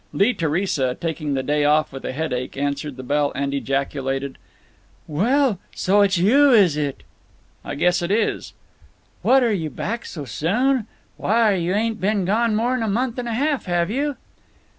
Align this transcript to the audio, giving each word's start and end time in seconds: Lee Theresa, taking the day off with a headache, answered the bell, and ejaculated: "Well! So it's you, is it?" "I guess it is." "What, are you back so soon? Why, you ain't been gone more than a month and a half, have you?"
Lee 0.13 0.33
Theresa, 0.33 0.97
taking 0.99 1.35
the 1.35 1.43
day 1.43 1.63
off 1.63 1.93
with 1.93 2.03
a 2.05 2.11
headache, 2.11 2.57
answered 2.57 2.97
the 2.97 3.03
bell, 3.03 3.31
and 3.35 3.53
ejaculated: 3.53 4.39
"Well! 5.05 5.59
So 5.75 6.01
it's 6.01 6.17
you, 6.17 6.49
is 6.49 6.75
it?" 6.75 7.03
"I 7.63 7.75
guess 7.75 8.01
it 8.01 8.09
is." 8.09 8.53
"What, 9.21 9.43
are 9.43 9.53
you 9.53 9.69
back 9.69 10.07
so 10.07 10.25
soon? 10.25 10.87
Why, 11.17 11.53
you 11.53 11.75
ain't 11.75 12.01
been 12.01 12.25
gone 12.25 12.55
more 12.55 12.73
than 12.73 12.81
a 12.81 12.87
month 12.87 13.19
and 13.19 13.27
a 13.27 13.35
half, 13.35 13.65
have 13.65 13.91
you?" 13.91 14.15